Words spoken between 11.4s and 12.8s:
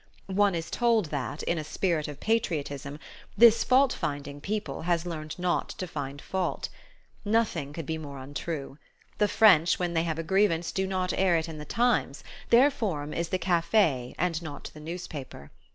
in the Times: their